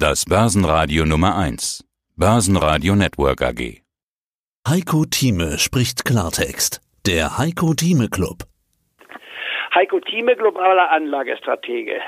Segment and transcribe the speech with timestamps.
[0.00, 1.84] Das Börsenradio Nummer 1.
[2.14, 3.82] Börsenradio Network AG.
[4.68, 6.80] Heiko Thieme spricht Klartext.
[7.04, 8.44] Der Heiko Thieme Club.
[9.74, 12.00] Heiko Thieme, globaler Anlagestratege.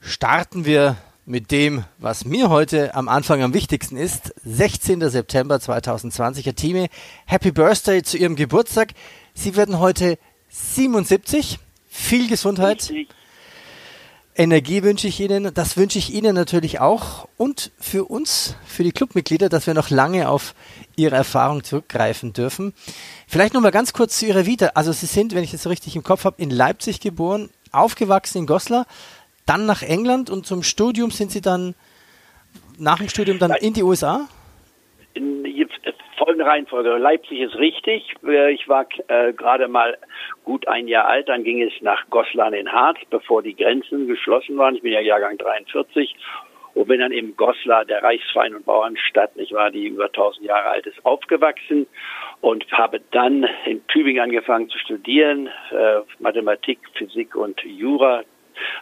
[0.00, 4.34] Starten wir mit dem, was mir heute am Anfang am wichtigsten ist.
[4.44, 5.00] 16.
[5.08, 6.44] September 2020.
[6.44, 6.88] Herr Thieme,
[7.24, 8.88] Happy Birthday zu Ihrem Geburtstag.
[9.32, 10.18] Sie werden heute
[10.50, 11.58] 77.
[11.88, 12.90] Viel Gesundheit.
[12.90, 13.08] Richtig.
[14.38, 15.52] Energie wünsche ich Ihnen.
[15.54, 17.28] Das wünsche ich Ihnen natürlich auch.
[17.36, 20.54] Und für uns, für die Clubmitglieder, dass wir noch lange auf
[20.94, 22.74] Ihre Erfahrung zurückgreifen dürfen.
[23.26, 24.72] Vielleicht noch mal ganz kurz zu Ihrer Vita.
[24.74, 28.38] Also Sie sind, wenn ich das so richtig im Kopf habe, in Leipzig geboren, aufgewachsen
[28.38, 28.86] in Goslar,
[29.46, 31.74] dann nach England und zum Studium sind Sie dann
[32.78, 34.28] nach dem Studium dann in die USA?
[35.14, 35.44] In
[36.46, 36.96] Reihenfolge.
[36.96, 38.14] Leipzig ist richtig.
[38.26, 39.98] Äh, Ich war äh, gerade mal
[40.44, 41.28] gut ein Jahr alt.
[41.28, 44.76] Dann ging es nach Goslar in Harz, bevor die Grenzen geschlossen waren.
[44.76, 46.14] Ich bin ja Jahrgang 43
[46.74, 50.68] und bin dann im Goslar, der Reichsverein und Bauernstadt, nicht wahr, die über 1000 Jahre
[50.68, 51.86] alt ist, aufgewachsen
[52.42, 58.24] und habe dann in Tübingen angefangen zu studieren, äh, Mathematik, Physik und Jura,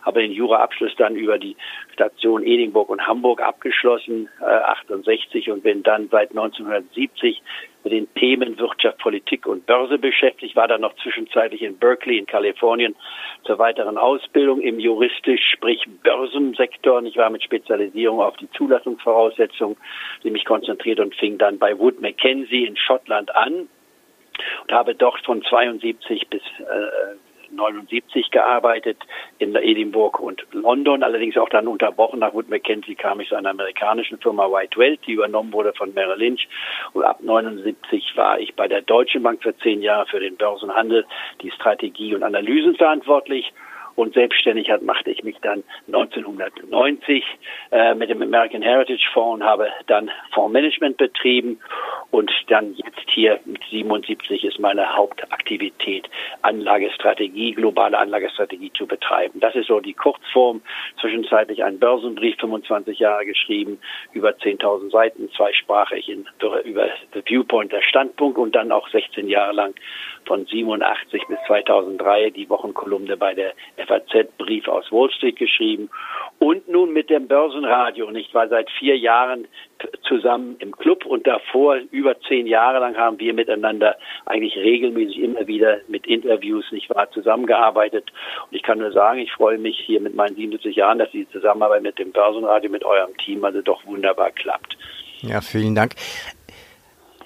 [0.05, 1.57] habe den Juraabschluss dann über die
[1.93, 7.43] Station Edinburgh und Hamburg abgeschlossen, äh, 68 und bin dann seit 1970
[7.85, 12.27] mit den Themen Wirtschaft, Politik und Börse beschäftigt, war dann noch zwischenzeitlich in Berkeley in
[12.27, 12.97] Kalifornien
[13.45, 17.03] zur weiteren Ausbildung im juristisch, sprich Börsensektor.
[17.03, 19.77] Ich war mit Spezialisierung auf die Zulassungsvoraussetzungen,
[20.23, 23.69] mich konzentriert und fing dann bei Wood Mackenzie in Schottland an
[24.63, 27.17] und habe dort von 72 bis äh,
[27.57, 28.99] 79 gearbeitet
[29.39, 32.21] in Edinburgh und London, allerdings auch dann unterbrochen.
[32.21, 35.95] Nach Wood Mackenzie kam ich zu einer amerikanischen Firma White Welt, die übernommen wurde von
[35.95, 36.49] Merrill Lynch.
[36.93, 41.07] Und ab 79 war ich bei der Deutschen Bank für zehn Jahre für den Börsenhandel,
[41.43, 43.53] die Strategie und Analysen verantwortlich
[43.97, 47.25] und selbstständig hat, machte ich mich dann 1990
[47.71, 51.59] äh, mit dem American Heritage Fonds und habe dann Fondsmanagement betrieben
[52.11, 56.09] und dann jetzt hier mit 77 ist meine Hauptaktivität
[56.43, 59.41] Anlagestrategie, globale Anlagestrategie zu betreiben.
[59.41, 60.63] Das ist so die Kurzform.
[61.01, 63.79] Zwischenzeitlich ein Börsenbrief, 25 Jahre geschrieben,
[64.13, 66.27] über 10.000 Seiten, zweisprachig in,
[66.65, 69.75] über The Viewpoint, der Standpunkt und dann auch 16 Jahre lang
[70.27, 73.55] von 87 bis 2003 die Wochenkolumne bei der
[73.87, 75.89] FAZ Brief aus Wall Street geschrieben
[76.39, 79.47] und nun mit dem Börsenradio, nicht wahr, seit vier Jahren
[80.07, 83.97] zusammen im Club und davor über zehn Jahre lang haben wir miteinander
[84.27, 88.13] eigentlich regelmäßig immer wieder mit Interviews, nicht wahr, zusammengearbeitet.
[88.51, 91.29] Und ich kann nur sagen, ich freue mich hier mit meinen 77 Jahren, dass die
[91.31, 94.77] Zusammenarbeit mit dem Börsenradio, mit eurem Team also doch wunderbar klappt.
[95.21, 95.95] Ja, vielen Dank.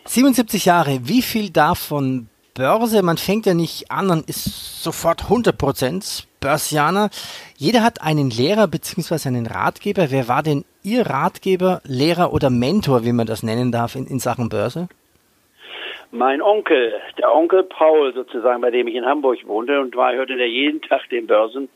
[0.04, 6.27] 77 Jahre, wie viel davon Börse, man fängt ja nicht an und ist sofort 100%
[6.40, 7.10] Börsianer.
[7.56, 9.28] Jeder hat einen Lehrer bzw.
[9.28, 10.10] einen Ratgeber.
[10.10, 14.18] Wer war denn Ihr Ratgeber, Lehrer oder Mentor, wie man das nennen darf, in, in
[14.18, 14.88] Sachen Börse?
[16.10, 20.36] Mein Onkel, der Onkel Paul sozusagen, bei dem ich in Hamburg wohnte und war, hörte
[20.36, 21.68] der jeden Tag den Börsen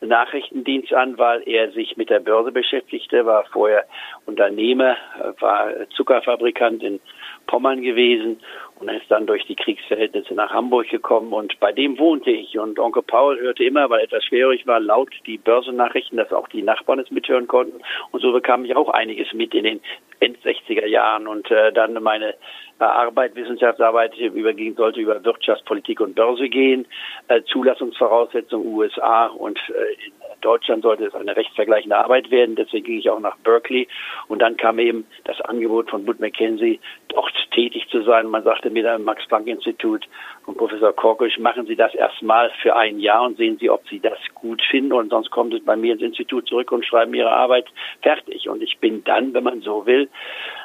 [0.00, 3.84] Nachrichtendienst an, weil er sich mit der Börse beschäftigte, war vorher
[4.26, 4.96] Unternehmer,
[5.40, 7.00] war Zuckerfabrikant in
[7.46, 8.40] Pommern gewesen
[8.80, 11.32] und ist dann durch die Kriegsverhältnisse nach Hamburg gekommen.
[11.32, 12.58] Und bei dem wohnte ich.
[12.58, 16.62] Und Onkel Paul hörte immer, weil etwas schwierig war, laut die Börsennachrichten, dass auch die
[16.62, 17.80] Nachbarn es mithören konnten.
[18.10, 19.80] Und so bekam ich auch einiges mit in den
[20.20, 21.26] End 60er Jahren.
[21.26, 22.34] Und äh, dann meine
[22.80, 26.86] äh, Arbeit, Wissenschaftsarbeit überging, sollte über Wirtschaftspolitik und Börse gehen,
[27.28, 32.56] äh, Zulassungsvoraussetzungen USA und äh, in Deutschland sollte es eine rechtsvergleichende Arbeit werden.
[32.56, 33.88] Deswegen ging ich auch nach Berkeley.
[34.28, 38.26] Und dann kam eben das Angebot von Wood Mackenzie, dort tätig zu sein.
[38.26, 40.06] Man sagte mir da im Max-Planck-Institut
[40.44, 44.00] von Professor Korkisch, machen Sie das erstmal für ein Jahr und sehen Sie, ob Sie
[44.00, 44.92] das gut finden.
[44.92, 47.66] Und sonst kommen Sie bei mir ins Institut zurück und schreiben Ihre Arbeit
[48.02, 48.48] fertig.
[48.48, 50.08] Und ich bin dann, wenn man so will,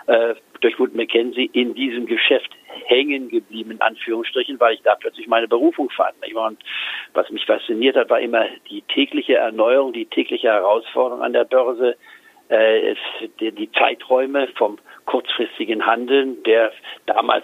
[0.07, 2.51] äh, durch Wood Mackenzie in diesem Geschäft
[2.85, 6.15] hängen geblieben, in Anführungsstrichen, weil ich da plötzlich meine Berufung fand.
[6.33, 6.59] Und
[7.13, 11.95] was mich fasziniert hat, war immer die tägliche Erneuerung, die tägliche Herausforderung an der Börse,
[12.49, 12.95] äh,
[13.39, 16.71] die Zeiträume vom kurzfristigen Handeln, der
[17.07, 17.43] damals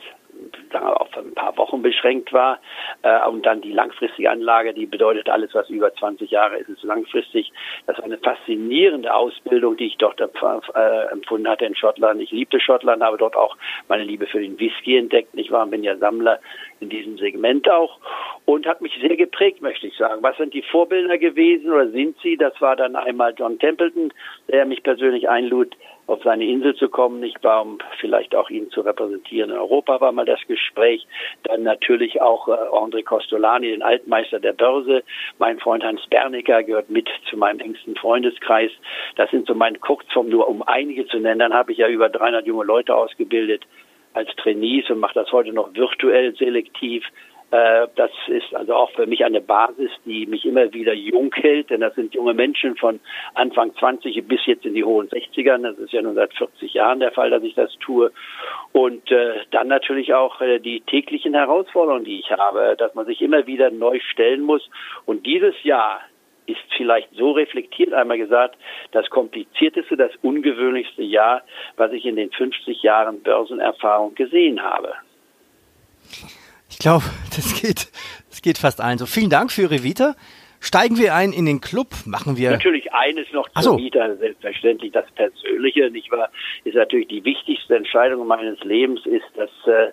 [0.72, 2.60] sagen wir, auf ein paar Wochen beschränkt war.
[3.02, 6.84] Äh, und dann die langfristige Anlage, die bedeutet alles, was über 20 Jahre ist, ist
[6.84, 7.52] langfristig.
[7.88, 12.22] Das war eine faszinierende Ausbildung, die ich dort äh, empfunden hatte in Schottland.
[12.22, 13.58] Ich liebte Schottland, habe dort auch
[13.88, 15.30] meine Liebe für den Whisky entdeckt.
[15.34, 16.40] Ich war, bin ja Sammler
[16.80, 18.00] in diesem Segment auch
[18.46, 20.22] und hat mich sehr geprägt, möchte ich sagen.
[20.22, 22.38] Was sind die Vorbilder gewesen oder sind sie?
[22.38, 24.14] Das war dann einmal John Templeton,
[24.48, 25.76] der mich persönlich einlud,
[26.08, 29.50] auf seine Insel zu kommen, nicht wahr, um vielleicht auch ihn zu repräsentieren.
[29.50, 31.06] In Europa war mal das Gespräch.
[31.44, 35.04] Dann natürlich auch äh, André Costolani, den Altmeister der Börse.
[35.40, 38.72] Mein Freund Hans Bernicker gehört mit zu meinem engsten Freundeskreis.
[39.16, 41.40] Das sind so meine Kurzform, nur um einige zu nennen.
[41.40, 43.64] Dann habe ich ja über 300 junge Leute ausgebildet
[44.14, 47.04] als Trainees und mache das heute noch virtuell selektiv.
[47.52, 51.70] Äh, das ist also auch für mich eine Basis, die mich immer wieder jung hält,
[51.70, 53.00] denn das sind junge Menschen von
[53.34, 55.64] Anfang 20 bis jetzt in die hohen 60ern.
[55.64, 58.12] Das ist ja nun seit 40 Jahren der Fall, dass ich das tue.
[58.72, 63.22] Und äh, dann natürlich auch äh, die täglichen Herausforderungen, die ich habe, dass man sich
[63.22, 64.68] immer wieder neu stellen muss.
[65.06, 66.02] Und dieses Jahr
[66.48, 68.58] ist vielleicht so reflektiert einmal gesagt,
[68.92, 71.44] das komplizierteste, das ungewöhnlichste Jahr,
[71.78, 74.94] was ich in den 50 Jahren Börsenerfahrung gesehen habe.
[76.76, 77.88] Ich glaube, das geht,
[78.30, 79.06] das geht fast allen so.
[79.06, 80.14] Vielen Dank für Ihre Vita.
[80.60, 82.52] Steigen wir ein in den Club, machen wir.
[82.52, 83.78] Natürlich eines noch zur so.
[83.78, 86.30] Vita, selbstverständlich das Persönliche, nicht wahr,
[86.66, 89.92] ist natürlich die wichtigste Entscheidung meines Lebens, ist, dass äh,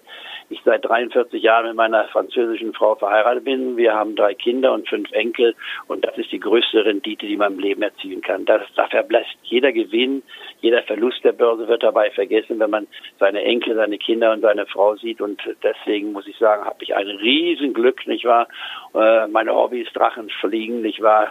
[0.50, 3.76] ich seit 43 Jahren mit meiner französischen Frau verheiratet bin.
[3.76, 5.54] Wir haben drei Kinder und fünf Enkel
[5.88, 8.44] und das ist die größte Rendite, die man im Leben erzielen kann.
[8.44, 10.22] Das, da verblasst jeder Gewinn,
[10.60, 12.86] jeder Verlust der Börse wird dabei vergessen, wenn man
[13.18, 16.94] seine Enkel, seine Kinder und seine Frau sieht und deswegen muss ich sagen, habe ich
[16.94, 18.48] ein Riesenglück, nicht wahr?
[18.94, 21.30] Äh, meine Hobbys Drachen fliegen, nicht wahr?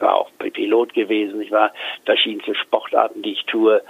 [0.00, 1.72] War auch Pilot gewesen, ich war
[2.04, 3.82] verschiedenste Sportarten, die ich tue.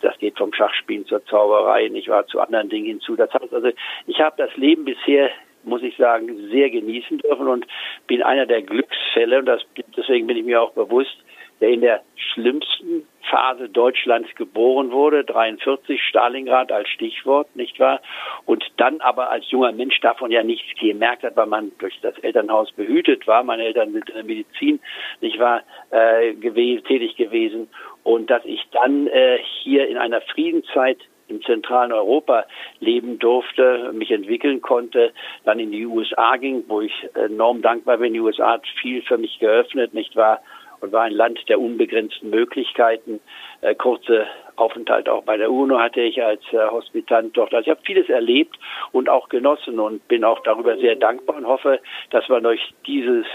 [0.00, 3.16] Das geht vom Schachspielen zur Zauberei, ich war zu anderen Dingen hinzu.
[3.16, 3.70] Das heißt also,
[4.06, 5.30] ich habe das Leben bisher
[5.66, 7.66] muss ich sagen, sehr genießen dürfen und
[8.06, 9.62] bin einer der Glücksfälle und das,
[9.96, 11.16] deswegen bin ich mir auch bewusst,
[11.60, 18.00] der in der schlimmsten Phase Deutschlands geboren wurde, 43 Stalingrad als Stichwort, nicht wahr?
[18.44, 22.18] Und dann aber als junger Mensch davon ja nichts gemerkt hat, weil man durch das
[22.18, 23.42] Elternhaus behütet war.
[23.42, 24.80] Meine Eltern sind in der Medizin,
[25.20, 27.68] nicht wahr, äh, gewesen, tätig gewesen.
[28.02, 30.98] Und dass ich dann äh, hier in einer Friedenszeit
[31.28, 32.44] im zentralen Europa
[32.80, 35.12] leben durfte, mich entwickeln konnte,
[35.44, 38.12] dann in die USA ging, wo ich enorm dankbar bin.
[38.12, 40.42] Die USA hat viel für mich geöffnet, nicht wahr?
[40.84, 43.20] Und war ein Land der unbegrenzten Möglichkeiten.
[43.62, 44.26] Äh, kurze
[44.56, 47.54] Aufenthalt auch bei der UNO hatte ich als äh, Hospitant dort.
[47.54, 48.56] Also ich habe vieles erlebt
[48.92, 53.26] und auch genossen und bin auch darüber sehr dankbar und hoffe, dass wir durch dieses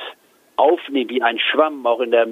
[0.60, 2.28] aufnehmen wie ein Schwamm, auch in der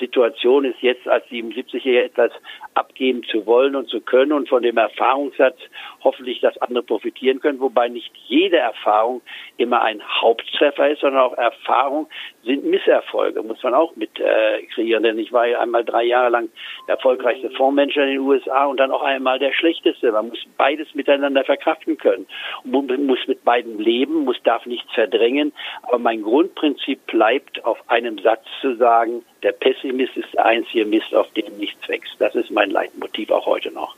[0.00, 2.32] Situation ist, jetzt als 77-Jähriger etwas
[2.72, 5.58] abgeben zu wollen und zu können und von dem Erfahrungssatz
[6.02, 9.20] hoffentlich, dass andere profitieren können, wobei nicht jede Erfahrung
[9.58, 12.08] immer ein Haupttreffer ist, sondern auch Erfahrung
[12.44, 16.30] sind Misserfolge, muss man auch mit äh, kreieren, denn ich war ja einmal drei Jahre
[16.30, 16.48] lang
[16.86, 20.10] der erfolgreichste Fondsmanager in den USA und dann auch einmal der schlechteste.
[20.10, 22.26] Man muss beides miteinander verkraften können.
[22.64, 28.18] Man muss mit beiden leben, muss darf nichts verdrängen, aber mein Grundprinzip bleibt auf einem
[28.18, 32.14] Satz zu sagen, der Pessimist ist der einzige Mist, auf dem nichts wächst.
[32.18, 33.96] Das ist mein Leitmotiv auch heute noch.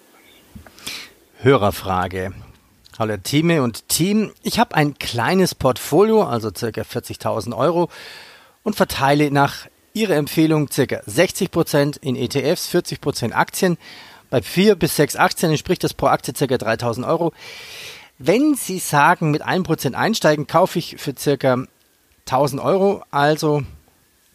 [1.43, 2.33] Hörerfrage.
[2.99, 4.33] Hallo Team und Team.
[4.43, 7.89] Ich habe ein kleines Portfolio, also circa 40.000 Euro
[8.63, 13.79] und verteile nach Ihrer Empfehlung circa 60 Prozent in ETFs, 40 Prozent Aktien.
[14.29, 17.33] Bei vier bis sechs Aktien entspricht das pro Aktie circa 3.000 Euro.
[18.19, 21.65] Wenn Sie sagen, mit 1% einsteigen, kaufe ich für circa
[22.31, 23.65] 1000 Euro, also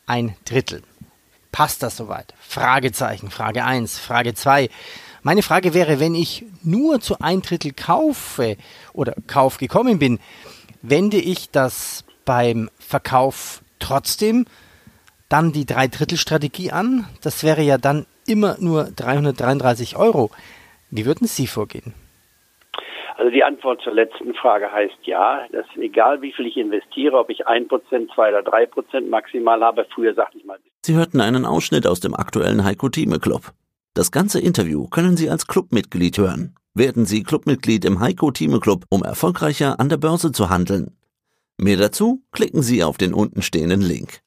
[0.06, 0.84] ein Drittel.
[1.54, 2.34] Passt das soweit?
[2.40, 3.32] Fragezeichen.
[3.32, 3.98] Frage 1.
[3.98, 4.70] Frage 2.
[5.24, 8.58] Meine Frage wäre, wenn ich nur zu ein Drittel kaufe
[8.92, 10.20] oder Kauf gekommen bin,
[10.82, 14.46] wende ich das beim Verkauf trotzdem
[15.30, 17.08] dann die Dreidrittel-Strategie an?
[17.22, 20.32] Das wäre ja dann immer nur 333 Euro.
[20.92, 21.94] Wie würden Sie vorgehen?
[23.18, 25.48] Also die Antwort zur letzten Frage heißt ja.
[25.52, 29.10] Das ist egal, wie viel ich investiere, ob ich ein Prozent, zwei oder drei Prozent
[29.10, 29.86] maximal habe.
[29.94, 30.60] Früher sagte ich mal.
[30.86, 33.54] Sie hörten einen Ausschnitt aus dem aktuellen Heiko Thieme Club.
[33.94, 36.56] Das ganze Interview können Sie als Clubmitglied hören.
[36.74, 40.98] Werden Sie Clubmitglied im Heiko Thieme Club, um erfolgreicher an der Börse zu handeln.
[41.58, 44.25] Mehr dazu klicken Sie auf den untenstehenden Link.